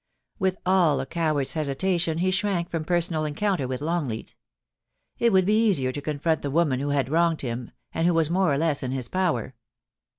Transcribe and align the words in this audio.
With 0.39 0.57
all 0.65 0.99
a 0.99 1.05
coward's 1.05 1.53
hesitation 1.53 2.17
he 2.17 2.31
shrank 2.31 2.71
from 2.71 2.83
personal 2.85 3.23
en 3.23 3.35
counter 3.35 3.67
with 3.67 3.81
Longleat; 3.81 4.33
it 5.19 5.31
would 5.31 5.45
be 5.45 5.67
easier 5.67 5.91
to 5.91 6.01
confront 6.01 6.41
the 6.41 6.49
woman 6.49 6.79
who 6.79 6.89
had 6.89 7.07
wronged 7.07 7.41
him, 7.41 7.69
and 7.93 8.07
who 8.07 8.15
was 8.15 8.27
more 8.27 8.51
or 8.51 8.57
less 8.57 8.81
in 8.81 8.93
his 8.93 9.07
power. 9.07 9.53